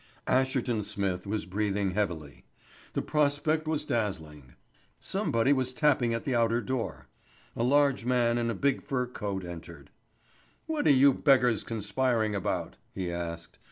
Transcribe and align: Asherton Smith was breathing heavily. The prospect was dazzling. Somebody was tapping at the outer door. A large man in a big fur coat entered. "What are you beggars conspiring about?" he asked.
Asherton 0.25 0.81
Smith 0.81 1.27
was 1.27 1.45
breathing 1.45 1.91
heavily. 1.91 2.43
The 2.93 3.03
prospect 3.03 3.67
was 3.67 3.85
dazzling. 3.85 4.55
Somebody 4.99 5.53
was 5.53 5.75
tapping 5.75 6.11
at 6.11 6.23
the 6.23 6.33
outer 6.33 6.59
door. 6.59 7.05
A 7.55 7.61
large 7.61 8.03
man 8.03 8.39
in 8.39 8.49
a 8.49 8.55
big 8.55 8.81
fur 8.81 9.05
coat 9.05 9.45
entered. 9.45 9.91
"What 10.65 10.87
are 10.87 10.91
you 10.91 11.13
beggars 11.13 11.63
conspiring 11.63 12.33
about?" 12.33 12.77
he 12.95 13.11
asked. 13.11 13.59